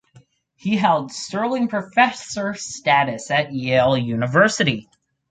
He 0.55 0.77
held 0.77 1.11
Sterling 1.11 1.67
Professor 1.67 2.55
status 2.55 3.29
at 3.29 3.53
Yale 3.53 3.95
University. 3.95 4.89